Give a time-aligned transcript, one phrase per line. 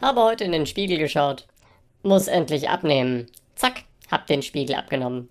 [0.00, 1.46] Habe heute in den Spiegel geschaut.
[2.02, 3.26] Muss endlich abnehmen.
[3.54, 5.28] Zack, hab den Spiegel abgenommen.